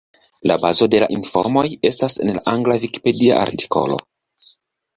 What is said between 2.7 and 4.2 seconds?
vikipedia artikolo.